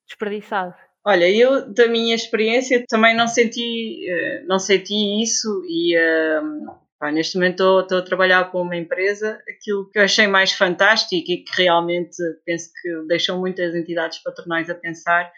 [0.06, 0.74] desperdiçado.
[1.04, 5.96] Olha, eu da minha experiência também não senti, eh, não senti isso e
[6.42, 6.66] um,
[6.98, 9.40] pá, neste momento estou a trabalhar com uma empresa.
[9.48, 14.68] Aquilo que eu achei mais fantástico e que realmente penso que deixam muitas entidades patronais
[14.68, 15.32] a pensar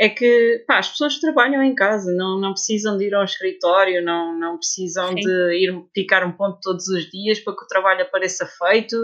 [0.00, 4.00] é que pá, as pessoas trabalham em casa, não, não precisam de ir ao escritório,
[4.00, 5.16] não, não precisam Sim.
[5.16, 8.96] de ir picar um ponto todos os dias para que o trabalho apareça feito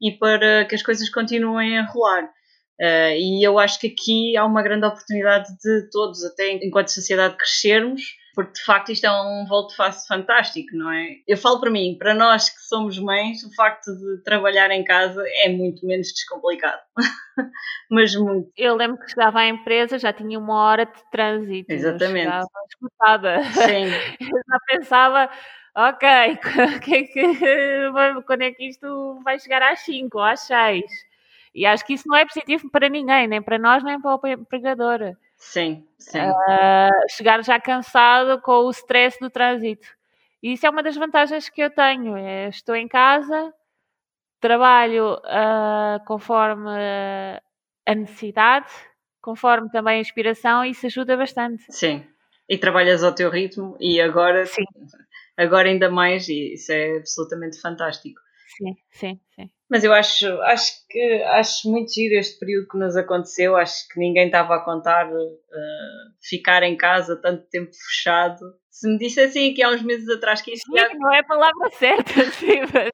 [0.00, 2.30] e para que as coisas continuem a rolar.
[2.80, 7.36] Uh, e eu acho que aqui há uma grande oportunidade de todos, até enquanto sociedade,
[7.36, 8.02] crescermos,
[8.38, 11.16] porque de facto isto é um volto face fantástico, não é?
[11.26, 15.24] Eu falo para mim, para nós que somos mães, o facto de trabalhar em casa
[15.42, 16.80] é muito menos descomplicado.
[17.90, 18.48] Mas muito.
[18.56, 21.72] Eu lembro que chegava à empresa, já tinha uma hora de trânsito.
[21.72, 22.28] Exatamente.
[22.28, 23.42] Estava esgotada.
[23.54, 23.86] Sim.
[24.22, 25.30] Eu já pensava,
[25.76, 26.08] ok,
[28.24, 30.84] quando é que isto vai chegar às 5 ou às 6?
[31.58, 34.26] E acho que isso não é positivo para ninguém, nem para nós, nem para o
[34.28, 35.16] empregador.
[35.36, 36.20] Sim, sim.
[36.20, 39.88] Uh, chegar já cansado com o stress do trânsito.
[40.40, 42.16] E isso é uma das vantagens que eu tenho.
[42.16, 43.52] É, estou em casa,
[44.40, 46.70] trabalho uh, conforme
[47.84, 48.70] a necessidade,
[49.20, 51.64] conforme também a inspiração, e isso ajuda bastante.
[51.70, 52.06] Sim.
[52.48, 54.62] e trabalhas ao teu ritmo e agora, Sim.
[55.36, 58.20] agora ainda mais e isso é absolutamente fantástico.
[58.56, 59.50] Sim, sim, sim.
[59.70, 63.54] Mas eu acho, acho que acho muito giro este período que nos aconteceu.
[63.54, 65.28] Acho que ninguém estava a contar uh,
[66.22, 68.40] ficar em casa tanto tempo fechado.
[68.70, 70.88] Se me dissessem aqui há uns meses atrás que isso ia...
[70.94, 72.90] não é a palavra certa, sim, mas,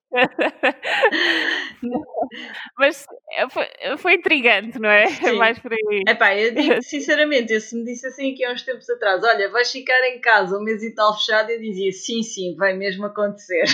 [2.78, 3.06] mas
[3.50, 3.66] foi,
[3.98, 5.06] foi, intrigante, não é?
[5.08, 5.36] Sim.
[5.36, 6.02] Mais por aí.
[6.08, 9.70] Epá, eu digo sinceramente, eu, se me dissessem aqui há uns tempos atrás, olha, vais
[9.70, 13.64] ficar em casa um mês e tal fechado, eu dizia sim, sim, vai mesmo acontecer.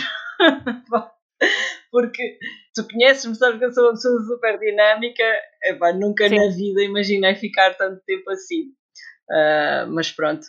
[1.90, 2.38] Porque
[2.74, 5.24] tu conheces-me, sabes que eu sou uma pessoa super dinâmica,
[5.64, 6.36] Epá, nunca Sim.
[6.36, 8.72] na vida imaginei ficar tanto tempo assim.
[9.30, 10.46] Uh, mas pronto.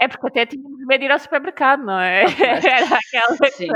[0.00, 2.24] É porque até tínhamos medo de ir ao supermercado, não é?
[2.42, 3.68] Era aquela sim,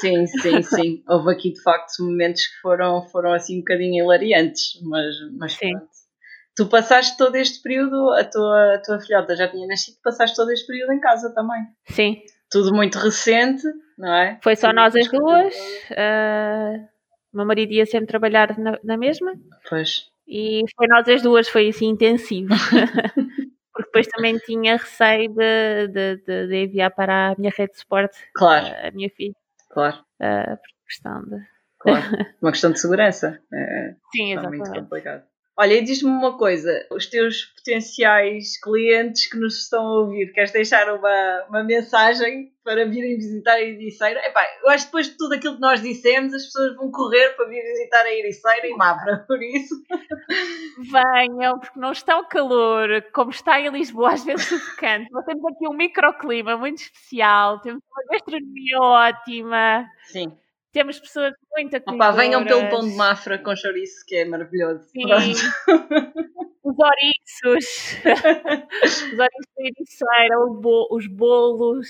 [0.00, 1.02] sim, sim, sim.
[1.08, 5.72] Houve aqui de facto momentos que foram, foram assim um bocadinho hilariantes, mas, mas sim.
[5.72, 5.88] pronto.
[6.56, 10.50] Tu passaste todo este período, a tua, a tua filhota já tinha nascido, passaste todo
[10.50, 11.60] este período em casa também.
[11.90, 12.22] Sim.
[12.56, 13.64] Tudo muito recente,
[13.98, 14.40] não é?
[14.42, 15.54] Foi só nós as duas.
[15.90, 16.88] Uh,
[17.34, 19.34] o meu marido ia sempre trabalhar na, na mesma.
[19.68, 20.10] Pois.
[20.26, 22.48] E foi nós as duas, foi assim intensivo.
[23.74, 27.78] Porque depois também tinha receio de, de, de, de, enviar para a minha rede de
[27.78, 28.74] suporte claro.
[28.82, 29.36] a minha filha.
[29.68, 29.98] Claro.
[30.18, 31.36] Uh, por questão de.
[31.78, 32.04] Claro.
[32.40, 33.38] Uma questão de segurança.
[33.52, 34.60] É, Sim, exatamente.
[34.60, 35.24] muito complicado.
[35.58, 40.52] Olha, e diz-me uma coisa: os teus potenciais clientes que nos estão a ouvir, queres
[40.52, 44.20] deixar uma, uma mensagem para virem visitar a Ericeira?
[44.26, 47.30] Epá, eu acho que depois de tudo aquilo que nós dissemos, as pessoas vão correr
[47.36, 49.74] para vir visitar a Ericeira e Mafra, por isso.
[50.92, 55.10] Venham, porque não está o calor, como está em Lisboa, às vezes sufocante.
[55.10, 59.86] Nós temos aqui um microclima muito especial, temos uma gastronomia ótima.
[60.04, 60.36] Sim
[60.72, 62.14] temos pessoas muito acolhedoras.
[62.14, 64.84] Opa, venham pelo pão de Mafra com chouriço, que é maravilhoso.
[64.88, 65.04] Sim.
[66.62, 67.98] os ouriços.
[68.84, 70.38] os ouriços da Ericeira,
[70.90, 71.88] os bolos.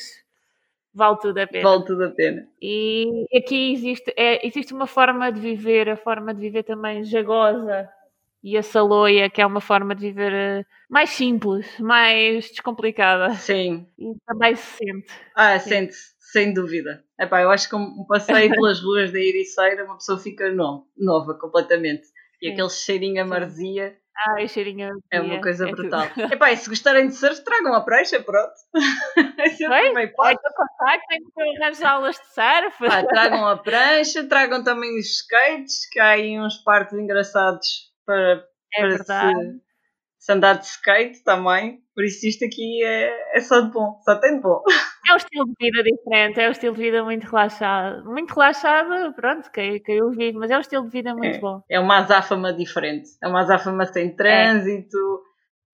[0.94, 1.68] Vale tudo a pena.
[1.68, 2.48] Vale tudo a pena.
[2.60, 7.88] E aqui existe, é, existe uma forma de viver, a forma de viver também jagosa
[8.42, 13.34] e a saloia, que é uma forma de viver eh, mais simples, mais descomplicada.
[13.34, 13.86] Sim.
[13.98, 15.12] E também se sente.
[15.34, 17.04] Ah, sente-se sem dúvida.
[17.18, 21.34] Epá, eu acho que um passeio pelas ruas da Ericeira, uma pessoa fica no, nova
[21.34, 22.06] completamente.
[22.42, 22.52] E Sim.
[22.52, 23.96] aquele cheirinho a marzia.
[24.16, 25.02] Ah, o cheirinho a marzia.
[25.12, 26.08] É uma coisa é brutal.
[26.08, 26.32] Tudo.
[26.34, 28.52] Epá, e se gostarem de surf, tragam a prancha, pronto.
[29.38, 30.38] é sempre meio pode.
[30.38, 32.86] É que arranjar aulas de surf.
[32.86, 38.44] Ah, tragam a prancha, tragam também os skates, que há aí uns parques engraçados para,
[38.74, 39.60] é para se,
[40.26, 41.78] se andar de skate também.
[41.94, 44.60] Por isso isto aqui é, é só de bom, só tem de bom.
[45.08, 48.04] É um estilo de vida diferente, é um estilo de vida muito relaxado.
[48.06, 51.38] Muito relaxado, pronto, que, que eu vivo, mas é um estilo de vida muito é,
[51.38, 51.62] bom.
[51.70, 54.98] É uma azáfama diferente, é uma azáfama sem trânsito,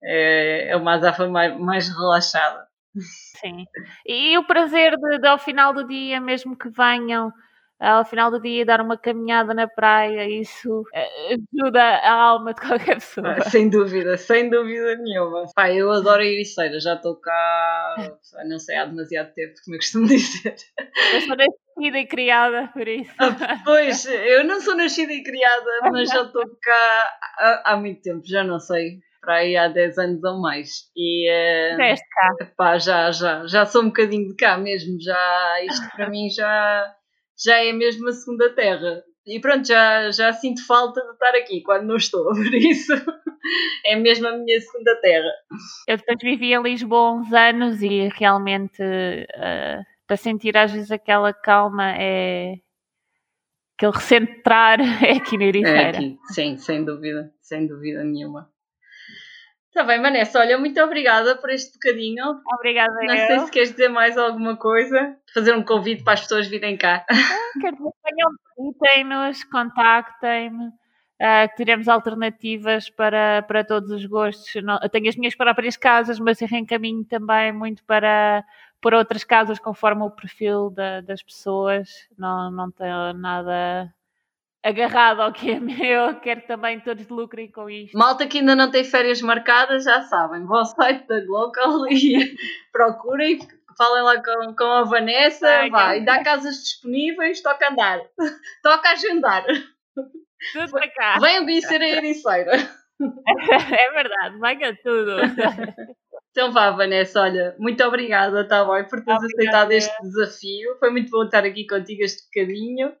[0.03, 2.67] é, é uma azáfama mais, mais relaxada.
[3.41, 3.65] Sim.
[4.05, 7.33] E o prazer de, de, ao final do dia, mesmo que venham
[7.83, 12.61] ao final do dia dar uma caminhada na praia, isso eh, ajuda a alma de
[12.65, 13.35] qualquer pessoa.
[13.37, 15.45] Ah, sem dúvida, sem dúvida nenhuma.
[15.55, 17.95] Pá, eu adoro a Ericeira, já estou cá,
[18.47, 20.55] não sei, há demasiado tempo, como eu costumo dizer.
[21.13, 23.13] Eu sou nascida e criada, por isso.
[23.19, 28.01] Ah, pois, eu não sou nascida e criada, mas já estou cá há, há muito
[28.01, 30.89] tempo, já não sei para aí há 10 anos ou mais.
[30.95, 32.51] E uh, cá.
[32.57, 34.97] Pá, já, já, já sou um bocadinho de cá mesmo.
[35.01, 36.93] Já, isto para mim já,
[37.37, 39.03] já é mesmo a segunda terra.
[39.25, 42.93] E pronto, já, já sinto falta de estar aqui quando não estou, por isso
[43.85, 45.31] é mesmo a minha segunda terra.
[45.87, 51.33] Eu depois vivi em Lisboa uns anos e realmente uh, para sentir às vezes aquela
[51.33, 52.55] calma é
[53.77, 55.79] aquele recentrar é aqui na Ericeira.
[55.79, 58.52] É aqui, sim, sem dúvida, sem dúvida nenhuma.
[59.73, 62.39] Está bem, Vanessa, olha, muito obrigada por este bocadinho.
[62.59, 63.25] Obrigada, Não eu.
[63.25, 67.03] sei se queres dizer mais alguma coisa, fazer um convite para as pessoas virem cá.
[67.09, 67.91] Ah, quero dizer,
[68.55, 74.61] visitem-nos, contactem-me, uh, teremos alternativas para, para todos os gostos.
[74.61, 78.45] Não, eu tenho as minhas próprias casas, mas eu reencaminho também muito para,
[78.79, 81.89] para outras casas conforme o perfil da, das pessoas.
[82.15, 83.91] Não, não tenho nada
[84.63, 87.97] agarrado ao que é meu, quero que também todos lucrem com isto.
[87.97, 92.35] Malta que ainda não tem férias marcadas, já sabem, vão ao site da Glocal e
[92.71, 93.39] procurem,
[93.77, 97.99] falem lá com, com a Vanessa, Ai, vai, ainda há casas disponíveis, toca andar,
[98.63, 99.45] toca agendar.
[100.53, 101.19] Tudo para cá.
[101.19, 102.51] Venham conhecer a Ericeira.
[102.55, 105.17] É verdade, venha tudo.
[106.31, 110.77] Então vá, Vanessa, olha, muito obrigada, tá bem, por teres aceitado este desafio.
[110.79, 112.93] Foi muito bom estar aqui contigo este bocadinho.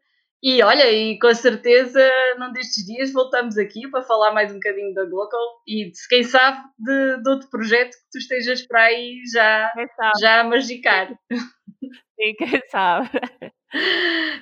[0.43, 2.05] E olha, e com certeza
[2.37, 6.21] num destes dias voltamos aqui para falar mais um bocadinho da Glocal e de, quem
[6.21, 9.71] sabe de, de outro projeto que tu estejas para aí já,
[10.19, 11.17] já a magicar.
[11.31, 13.09] Sim, quem sabe.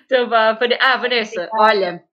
[0.03, 2.03] Então vá, ah, Vanessa, olha,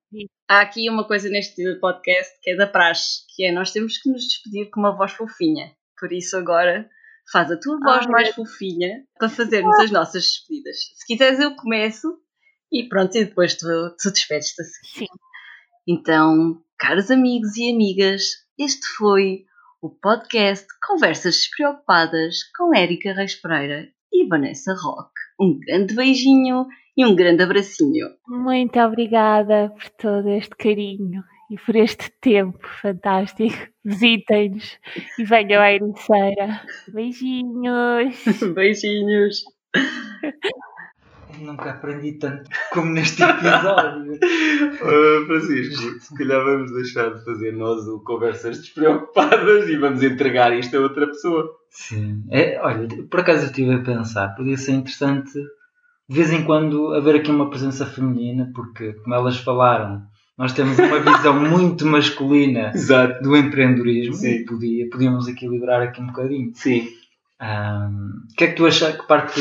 [0.48, 4.10] há aqui uma coisa neste podcast que é da praxe, que é nós temos que
[4.10, 5.72] nos despedir com uma voz fofinha.
[5.98, 6.88] Por isso agora
[7.32, 10.76] faz a tua voz mais fofinha para fazermos as nossas despedidas.
[10.94, 12.06] Se quiseres eu começo
[12.72, 13.66] e pronto, e depois tu,
[14.00, 14.98] tu despedes-te assim.
[15.00, 15.06] Sim.
[15.86, 18.22] Então, caros amigos e amigas,
[18.58, 19.44] este foi
[19.80, 25.12] o podcast Conversas Despreocupadas com Érica Reis Pereira e Vanessa Roque.
[25.40, 28.08] Um grande beijinho e um grande abracinho.
[28.26, 33.56] Muito obrigada por todo este carinho e por este tempo fantástico.
[33.84, 34.78] Visitem-nos
[35.18, 36.60] e venham à Ericeira.
[36.92, 38.16] Beijinhos.
[38.54, 39.44] Beijinhos.
[41.40, 44.12] Nunca aprendi tanto como neste episódio.
[44.12, 50.56] uh, Francisco, se calhar vamos deixar de fazer nós o conversas despreocupadas e vamos entregar
[50.56, 51.48] isto a outra pessoa.
[51.70, 52.24] Sim.
[52.30, 55.38] É, olha, por acaso eu estive a pensar, podia ser interessante
[56.08, 60.02] de vez em quando haver aqui uma presença feminina, porque, como elas falaram,
[60.38, 63.22] nós temos uma visão muito masculina Exato.
[63.22, 64.28] do empreendedorismo Sim.
[64.28, 66.50] e podia, podíamos equilibrar aqui um bocadinho.
[66.54, 66.88] Sim.
[67.40, 69.40] O que é que tu achaste, que parte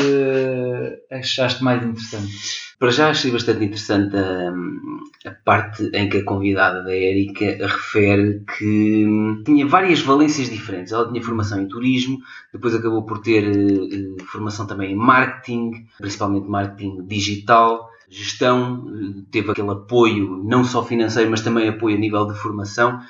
[1.10, 2.32] achaste mais interessante?
[2.78, 8.44] Para já achei bastante interessante a, a parte em que a convidada da Érica refere
[8.56, 9.04] que
[9.44, 10.92] tinha várias valências diferentes.
[10.92, 12.18] Ela tinha formação em turismo,
[12.52, 18.86] depois acabou por ter uh, formação também em marketing, principalmente marketing digital, gestão,
[19.32, 23.00] teve aquele apoio não só financeiro, mas também apoio a nível de formação.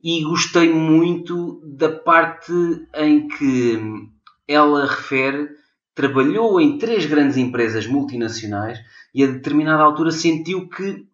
[0.00, 2.52] E gostei muito da parte
[2.94, 4.08] em que
[4.48, 5.48] ela refere,
[5.94, 8.78] trabalhou em três grandes empresas multinacionais
[9.14, 11.06] e a determinada altura sentiu que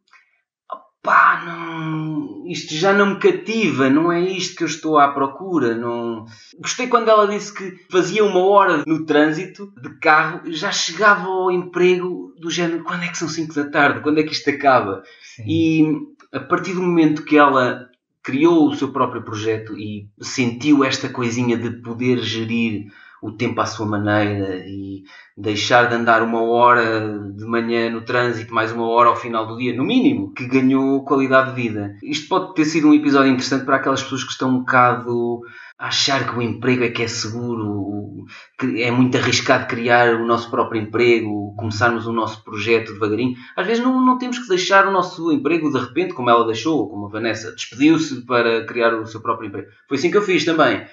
[1.02, 5.74] pá, não, isto já não me cativa, não é isto que eu estou à procura.
[5.74, 6.24] Não...
[6.60, 11.50] Gostei quando ela disse que fazia uma hora no trânsito de carro, já chegava ao
[11.50, 15.02] emprego do género, quando é que são 5 da tarde, quando é que isto acaba?
[15.22, 15.44] Sim.
[15.46, 17.90] E a partir do momento que ela
[18.22, 22.86] criou o seu próprio projeto e sentiu esta coisinha de poder gerir
[23.22, 25.04] o tempo à sua maneira e
[25.36, 29.56] deixar de andar uma hora de manhã no trânsito, mais uma hora ao final do
[29.56, 31.96] dia, no mínimo, que ganhou qualidade de vida.
[32.02, 35.40] Isto pode ter sido um episódio interessante para aquelas pessoas que estão um bocado
[35.78, 38.24] a achar que o emprego é que é seguro,
[38.58, 43.36] que é muito arriscado criar o nosso próprio emprego, começarmos o nosso projeto devagarinho.
[43.56, 46.88] Às vezes não, não temos que deixar o nosso emprego de repente, como ela deixou,
[46.88, 49.68] como a Vanessa despediu-se para criar o seu próprio emprego.
[49.88, 50.84] Foi assim que eu fiz também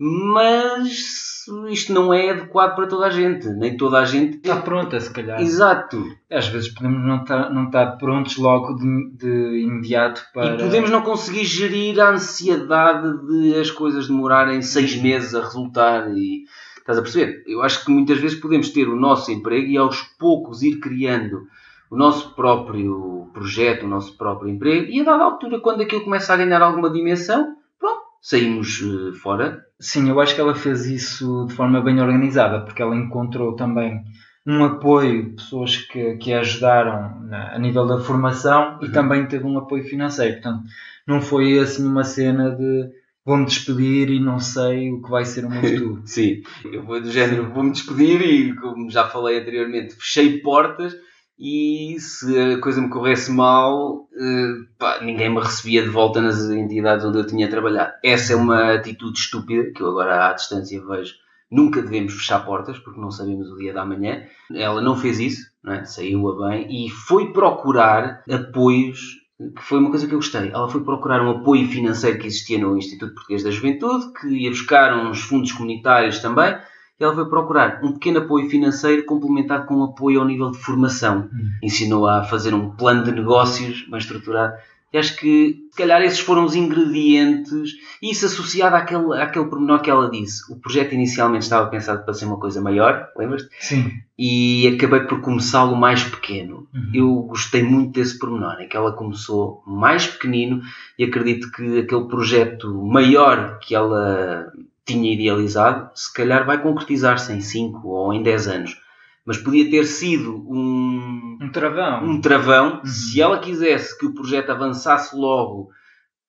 [0.00, 3.48] mas isto não é adequado para toda a gente.
[3.48, 5.40] Nem toda a gente está pronta, se calhar.
[5.40, 6.04] Exato.
[6.30, 10.54] Às vezes podemos não estar, não estar prontos logo de, de imediato para.
[10.54, 16.08] E podemos não conseguir gerir a ansiedade de as coisas demorarem seis meses a resultar
[16.16, 16.44] e.
[16.78, 17.44] Estás a perceber?
[17.46, 21.42] Eu acho que muitas vezes podemos ter o nosso emprego e aos poucos ir criando
[21.90, 26.32] o nosso próprio projeto, o nosso próprio emprego, e a dada altura, quando aquilo começa
[26.32, 31.46] a ganhar alguma dimensão, pronto, saímos uh, fora Sim, eu acho que ela fez isso
[31.46, 34.02] de forma bem organizada, porque ela encontrou também
[34.44, 38.92] um apoio de pessoas que, que a ajudaram na, a nível da formação e uhum.
[38.92, 40.34] também teve um apoio financeiro.
[40.34, 40.64] Portanto,
[41.06, 42.90] não foi assim uma cena de
[43.24, 46.02] vou-me despedir e não sei o que vai ser o meu futuro.
[46.06, 50.96] Sim, eu vou do género, vou-me despedir e, como já falei anteriormente, fechei portas
[51.38, 56.48] e se a coisa me corresse mal, eh, pá, ninguém me recebia de volta nas
[56.50, 57.92] entidades onde eu tinha trabalhado.
[58.04, 61.14] Essa é uma atitude estúpida que eu agora à distância vejo.
[61.50, 64.22] Nunca devemos fechar portas porque não sabemos o dia da manhã.
[64.54, 65.84] Ela não fez isso, não é?
[65.84, 70.50] saiu a bem e foi procurar apoios que foi uma coisa que eu gostei.
[70.50, 74.50] Ela foi procurar um apoio financeiro que existia no Instituto Português da Juventude, que ia
[74.50, 76.58] buscar uns fundos comunitários também,
[77.00, 81.28] ela foi procurar um pequeno apoio financeiro complementado com um apoio ao nível de formação.
[81.32, 81.50] Hum.
[81.62, 84.54] Ensinou a fazer um plano de negócios bem estruturado.
[84.92, 87.72] E acho que, se calhar, esses foram os ingredientes.
[88.02, 90.50] E isso associado àquele, àquele pormenor que ela disse.
[90.50, 93.48] O projeto inicialmente estava pensado para ser uma coisa maior, lembras-te?
[93.60, 93.92] Sim.
[94.18, 96.66] E acabei por começá-lo mais pequeno.
[96.74, 96.90] Uhum.
[96.94, 100.62] Eu gostei muito desse pormenor, em que ela começou mais pequenino
[100.98, 104.50] e acredito que aquele projeto maior que ela
[104.86, 108.87] tinha idealizado, se calhar vai concretizar-se em 5 ou em 10 anos.
[109.28, 112.02] Mas podia ter sido um, um travão.
[112.02, 112.78] Um travão.
[112.78, 112.86] Uhum.
[112.86, 115.68] Se ela quisesse que o projeto avançasse logo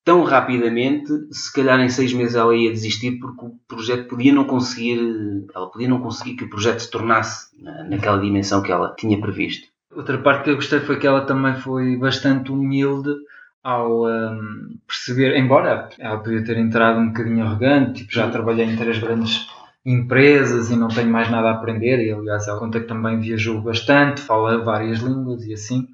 [0.04, 4.44] tão rapidamente, se calhar em seis meses ela ia desistir porque o projeto podia não
[4.44, 5.00] conseguir,
[5.56, 7.48] ela podia não conseguir que o projeto se tornasse
[7.88, 9.70] naquela dimensão que ela tinha previsto.
[9.96, 13.12] Outra parte que eu gostei foi que ela também foi bastante humilde
[13.64, 18.76] ao um, perceber, embora ela podia ter entrado um bocadinho arrogante, tipo, já trabalhei em
[18.76, 19.48] três grandes
[19.86, 23.62] empresas e não tenho mais nada a aprender, e aliás ela conta que também viajou
[23.62, 25.88] bastante, fala várias línguas e assim,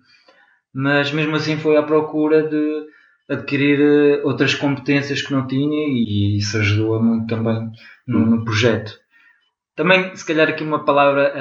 [0.73, 2.85] mas mesmo assim foi à procura de
[3.29, 7.71] adquirir eh, outras competências que não tinha e isso ajudou muito também
[8.07, 8.99] no, no projeto.
[9.75, 11.33] Também, se calhar, aqui uma palavra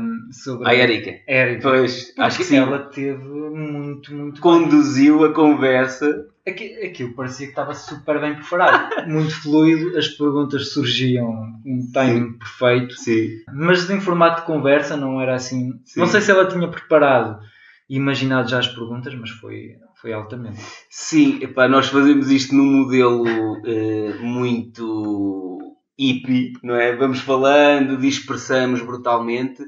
[0.00, 0.66] um, sobre.
[0.66, 1.12] A Erika.
[1.28, 1.68] Erika.
[1.68, 2.56] Pois, acho que sim.
[2.56, 4.40] Ela teve muito, muito.
[4.40, 5.28] Conduziu bem.
[5.28, 6.26] a conversa.
[6.46, 9.08] Aquilo, aquilo parecia que estava super bem preparado.
[9.08, 11.30] muito fluido, as perguntas surgiam
[11.64, 12.38] um timing sim.
[12.38, 12.94] perfeito.
[12.94, 13.28] Sim.
[13.52, 15.72] Mas em formato de conversa não era assim.
[15.84, 16.00] Sim.
[16.00, 17.40] Não sei se ela tinha preparado
[17.88, 20.60] e imaginado já as perguntas, mas foi, foi altamente.
[20.90, 26.96] Sim, epá, nós fazemos isto num modelo uh, muito hippie, não é?
[26.96, 29.62] Vamos falando, dispersamos brutalmente.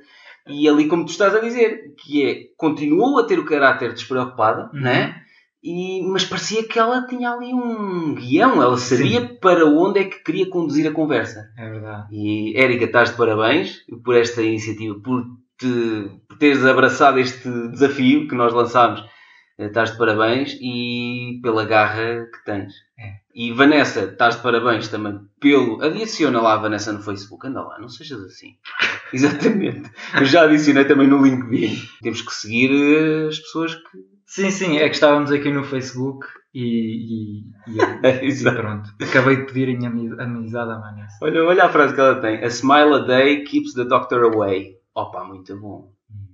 [0.48, 4.70] E ali, como tu estás a dizer, que é, continuou a ter o caráter despreocupada,
[4.74, 4.80] uhum.
[4.80, 5.23] não é?
[5.64, 9.38] E, mas parecia que ela tinha ali um guião, ela sabia Sim.
[9.40, 11.50] para onde é que queria conduzir a conversa.
[11.56, 12.08] É verdade.
[12.12, 15.24] E Érica, estás de parabéns por esta iniciativa, por,
[15.58, 19.02] te, por teres abraçado este desafio que nós lançámos.
[19.56, 22.74] Eh, estás de parabéns e pela garra que tens.
[22.98, 23.14] É.
[23.34, 25.82] E Vanessa, estás de parabéns também pelo.
[25.82, 28.56] Adiciona lá a Vanessa no Facebook, anda lá, não sejas assim.
[29.14, 29.90] Exatamente.
[30.18, 31.74] Eu já adicionei também no LinkedIn.
[32.02, 34.13] Temos que seguir eh, as pessoas que.
[34.26, 37.72] Sim, sim, é que estávamos aqui no Facebook e, e,
[38.22, 38.90] e, e pronto.
[39.00, 41.18] Acabei de pedir em amizade à Vanessa.
[41.22, 44.76] Olha, olha a frase que ela tem: A smile a day keeps the doctor away.
[44.94, 45.92] Opa, muito bom.
[46.10, 46.26] Hum.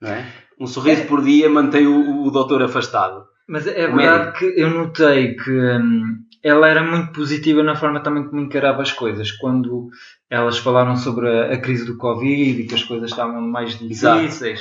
[0.00, 0.26] Não é?
[0.60, 1.06] Um sorriso é.
[1.06, 3.26] por dia mantém o, o doutor afastado.
[3.48, 4.38] Mas é verdade médico.
[4.38, 5.50] que eu notei que.
[5.50, 9.32] Hum, ela era muito positiva na forma também como encarava as coisas.
[9.32, 9.88] Quando
[10.30, 14.60] elas falaram sobre a, a crise do Covid e que as coisas estavam mais difíceis,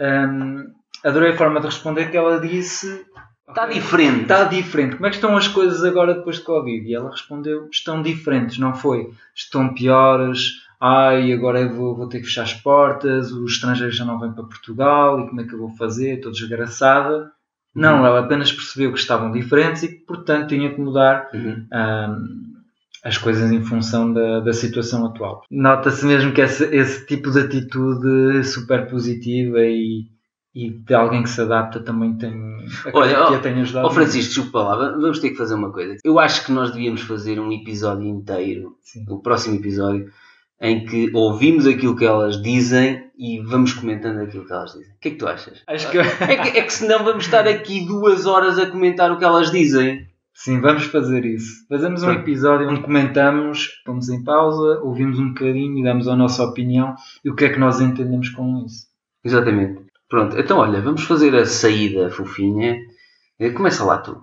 [0.00, 0.64] um,
[1.04, 3.04] adorei a forma de responder que ela disse.
[3.48, 4.22] Está diferente.
[4.22, 4.96] Está diferente.
[4.96, 6.88] Como é que estão as coisas agora depois de Covid?
[6.88, 9.10] E ela respondeu: estão diferentes, não foi?
[9.34, 10.64] Estão piores.
[10.80, 14.32] Ai, agora eu vou, vou ter que fechar as portas, os estrangeiros já não vêm
[14.32, 16.16] para Portugal e como é que eu vou fazer?
[16.16, 17.30] Estou desgraçada.
[17.74, 18.06] Não, uhum.
[18.06, 21.66] ela apenas percebeu que estavam diferentes e que, portanto, tinha que mudar uhum.
[21.72, 22.44] um,
[23.02, 25.42] as coisas em função da, da situação atual.
[25.50, 30.04] Nota-se mesmo que esse, esse, tipo de atitude super positiva e,
[30.54, 32.32] e de alguém que se adapta também tem,
[32.92, 33.88] Olha, que a tem ajudado.
[33.88, 35.96] Ó Francisco, desculpa lá, vamos ter que fazer uma coisa.
[36.04, 39.04] Eu acho que nós devíamos fazer um episódio inteiro, Sim.
[39.08, 40.12] o próximo episódio,
[40.60, 44.92] em que ouvimos aquilo que elas dizem e vamos comentando aquilo que elas dizem.
[44.94, 45.62] O que é que tu achas?
[45.66, 45.98] Acho que...
[45.98, 49.50] é, que, é que senão vamos estar aqui duas horas a comentar o que elas
[49.50, 50.06] dizem.
[50.32, 51.64] Sim, vamos fazer isso.
[51.68, 56.42] Fazemos um episódio onde comentamos, vamos em pausa, ouvimos um bocadinho e damos a nossa
[56.42, 56.94] opinião
[57.24, 58.86] e o que é que nós entendemos com isso.
[59.24, 59.84] Exatamente.
[60.08, 62.76] Pronto, então olha, vamos fazer a saída fofinha.
[63.38, 64.20] Eh, começa lá tu.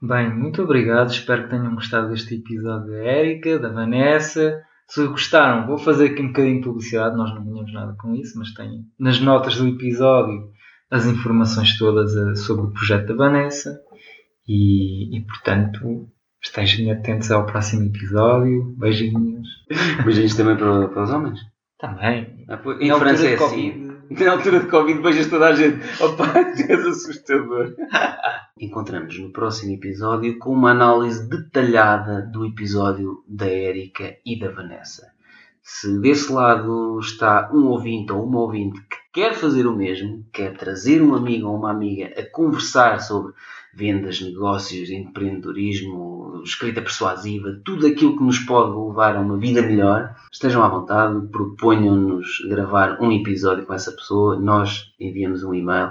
[0.00, 1.10] Bem, muito obrigado.
[1.10, 6.22] Espero que tenham gostado deste episódio da Érica, da Vanessa se gostaram, vou fazer aqui
[6.22, 9.66] um bocadinho de publicidade, nós não ganhamos nada com isso, mas tenho nas notas do
[9.66, 10.50] episódio
[10.90, 13.80] as informações todas eh, sobre o projeto da Vanessa
[14.46, 16.08] e, e portanto
[16.42, 18.74] estejam atentos ao próximo episódio.
[18.78, 19.48] Beijinhos.
[20.04, 21.40] Beijinhos também para, para os homens?
[21.78, 22.44] Também.
[22.48, 23.83] Ah, em França é assim.
[24.10, 25.80] Na altura de Covid beijas toda a gente.
[26.02, 27.74] Opa, és assustador.
[28.58, 35.12] Encontramos no próximo episódio com uma análise detalhada do episódio da Érica e da Vanessa.
[35.62, 40.56] Se desse lado está um ouvinte ou uma ouvinte que quer fazer o mesmo, quer
[40.56, 43.32] trazer um amigo ou uma amiga a conversar sobre
[43.72, 50.14] vendas, negócios, empreendedorismo, escrita persuasiva, tudo aquilo que nos pode levar a uma vida melhor,
[50.32, 55.90] estejam à vontade, proponham-nos gravar um episódio com essa pessoa, nós enviamos um e-mail,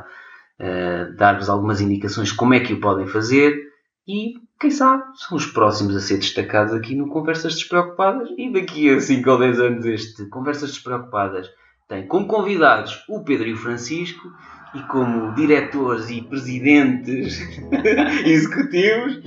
[0.59, 3.57] uh, dar-vos algumas indicações como é que o podem fazer
[4.05, 8.89] e, quem sabe, são os próximos a ser destacados aqui no Conversas Despreocupadas e daqui
[8.89, 11.49] a 5 ou 10 anos este Conversas Despreocupadas
[11.87, 14.31] tem como convidados o Pedro e o Francisco
[14.73, 17.39] e como diretores e presidentes
[18.25, 19.21] executivos,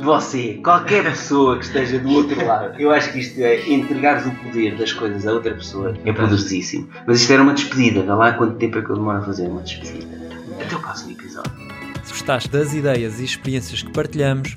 [0.00, 4.34] você, qualquer pessoa que esteja do outro lado, eu acho que isto é entregar o
[4.36, 6.88] poder das coisas a outra pessoa é poderosíssimo.
[7.06, 9.48] Mas isto era uma despedida, vê lá quanto tempo é que eu demoro a fazer
[9.48, 10.24] uma despedida.
[10.60, 11.52] Até o próximo episódio.
[12.04, 14.56] Se gostaste das ideias e experiências que partilhamos,